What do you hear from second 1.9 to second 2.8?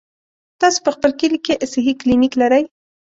کلينيک لرئ؟